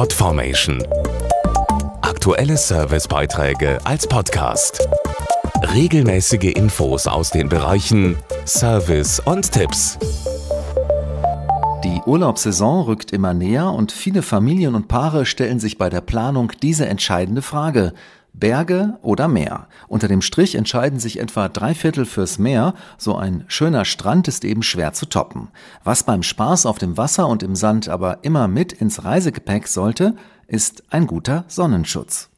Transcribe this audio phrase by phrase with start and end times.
[0.00, 0.82] Podformation.
[2.00, 4.88] Aktuelle Servicebeiträge als Podcast.
[5.74, 8.16] Regelmäßige Infos aus den Bereichen
[8.46, 9.98] Service und Tipps.
[11.84, 16.50] Die Urlaubssaison rückt immer näher und viele Familien und Paare stellen sich bei der Planung
[16.62, 17.92] diese entscheidende Frage.
[18.40, 19.68] Berge oder Meer.
[19.86, 22.74] Unter dem Strich entscheiden sich etwa drei Viertel fürs Meer.
[22.98, 25.48] So ein schöner Strand ist eben schwer zu toppen.
[25.84, 30.16] Was beim Spaß auf dem Wasser und im Sand aber immer mit ins Reisegepäck sollte,
[30.48, 32.30] ist ein guter Sonnenschutz.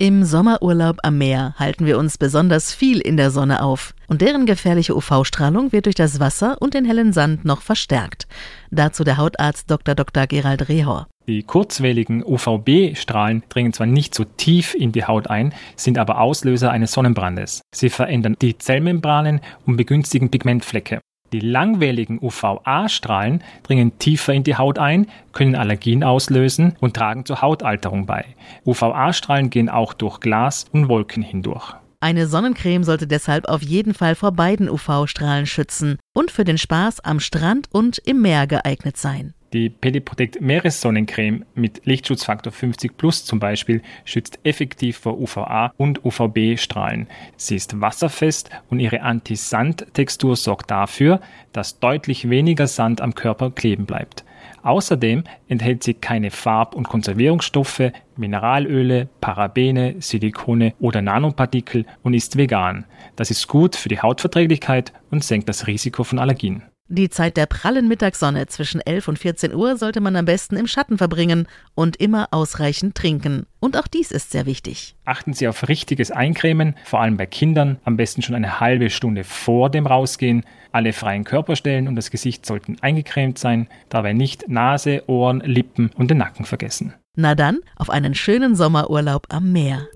[0.00, 4.46] Im Sommerurlaub am Meer halten wir uns besonders viel in der Sonne auf und deren
[4.46, 8.28] gefährliche UV-Strahlung wird durch das Wasser und den hellen Sand noch verstärkt.
[8.70, 9.96] Dazu der Hautarzt Dr.
[9.96, 10.28] Dr.
[10.28, 11.08] Gerald Rehor.
[11.28, 16.70] Die kurzwelligen UVB-Strahlen dringen zwar nicht so tief in die Haut ein, sind aber Auslöser
[16.70, 17.60] eines Sonnenbrandes.
[17.70, 21.00] Sie verändern die Zellmembranen und begünstigen Pigmentflecke.
[21.34, 27.42] Die langwelligen UVA-Strahlen dringen tiefer in die Haut ein, können Allergien auslösen und tragen zur
[27.42, 28.24] Hautalterung bei.
[28.64, 31.74] UVA-Strahlen gehen auch durch Glas und Wolken hindurch.
[32.00, 37.00] Eine Sonnencreme sollte deshalb auf jeden Fall vor beiden UV-Strahlen schützen und für den Spaß
[37.00, 39.34] am Strand und im Meer geeignet sein.
[39.54, 47.06] Die Pediprotect Meeressonnencreme mit Lichtschutzfaktor 50 Plus zum Beispiel schützt effektiv vor UVA und UVB-Strahlen.
[47.38, 51.22] Sie ist wasserfest und ihre Anti-Sand-Textur sorgt dafür,
[51.54, 54.24] dass deutlich weniger Sand am Körper kleben bleibt.
[54.62, 62.84] Außerdem enthält sie keine Farb- und Konservierungsstoffe, Mineralöle, Parabene, Silikone oder Nanopartikel und ist vegan.
[63.16, 66.64] Das ist gut für die Hautverträglichkeit und senkt das Risiko von Allergien.
[66.90, 70.66] Die Zeit der prallen Mittagssonne zwischen 11 und 14 Uhr sollte man am besten im
[70.66, 73.44] Schatten verbringen und immer ausreichend trinken.
[73.60, 74.96] Und auch dies ist sehr wichtig.
[75.04, 79.24] Achten Sie auf richtiges Eincremen, vor allem bei Kindern, am besten schon eine halbe Stunde
[79.24, 80.44] vor dem Rausgehen.
[80.72, 86.10] Alle freien Körperstellen und das Gesicht sollten eingecremt sein, dabei nicht Nase, Ohren, Lippen und
[86.10, 86.94] den Nacken vergessen.
[87.16, 89.86] Na dann, auf einen schönen Sommerurlaub am Meer.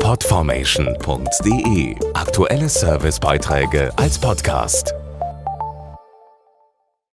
[0.00, 4.94] Podformation.de Aktuelle Servicebeiträge als Podcast.